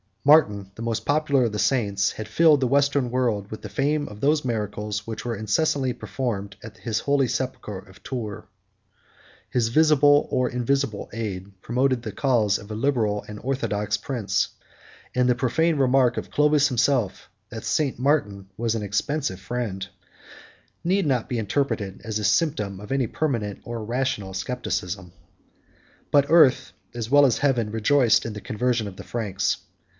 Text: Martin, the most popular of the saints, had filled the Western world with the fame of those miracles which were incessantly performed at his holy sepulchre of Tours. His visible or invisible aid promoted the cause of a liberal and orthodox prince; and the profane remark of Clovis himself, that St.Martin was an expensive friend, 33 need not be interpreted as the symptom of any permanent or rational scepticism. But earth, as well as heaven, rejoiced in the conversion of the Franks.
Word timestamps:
Martin, 0.23 0.71
the 0.75 0.81
most 0.83 1.03
popular 1.03 1.45
of 1.45 1.51
the 1.51 1.59
saints, 1.59 2.11
had 2.11 2.27
filled 2.27 2.59
the 2.59 2.67
Western 2.67 3.09
world 3.09 3.49
with 3.49 3.61
the 3.63 3.69
fame 3.69 4.07
of 4.07 4.19
those 4.19 4.45
miracles 4.45 5.05
which 5.05 5.25
were 5.25 5.35
incessantly 5.35 5.93
performed 5.93 6.55
at 6.63 6.77
his 6.77 6.99
holy 7.01 7.27
sepulchre 7.27 7.79
of 7.87 8.01
Tours. 8.03 8.43
His 9.49 9.67
visible 9.69 10.27
or 10.31 10.49
invisible 10.49 11.09
aid 11.11 11.59
promoted 11.61 12.01
the 12.01 12.11
cause 12.11 12.57
of 12.59 12.69
a 12.69 12.75
liberal 12.75 13.23
and 13.27 13.39
orthodox 13.39 13.97
prince; 13.97 14.49
and 15.15 15.27
the 15.27 15.35
profane 15.35 15.77
remark 15.77 16.17
of 16.17 16.31
Clovis 16.31 16.67
himself, 16.67 17.27
that 17.49 17.63
St.Martin 17.65 18.47
was 18.57 18.75
an 18.75 18.83
expensive 18.83 19.39
friend, 19.39 19.81
33 19.83 19.91
need 20.83 21.05
not 21.07 21.29
be 21.29 21.39
interpreted 21.39 22.01
as 22.03 22.17
the 22.17 22.23
symptom 22.23 22.79
of 22.79 22.91
any 22.91 23.07
permanent 23.07 23.59
or 23.63 23.83
rational 23.83 24.33
scepticism. 24.35 25.13
But 26.11 26.25
earth, 26.29 26.73
as 26.93 27.09
well 27.09 27.25
as 27.25 27.39
heaven, 27.39 27.71
rejoiced 27.71 28.25
in 28.25 28.33
the 28.33 28.41
conversion 28.41 28.87
of 28.87 28.97
the 28.97 29.03
Franks. 29.03 29.57